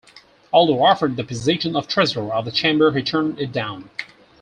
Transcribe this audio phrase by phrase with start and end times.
[0.51, 3.91] Although offered the position of Treasurer of the Chamber he turned it down.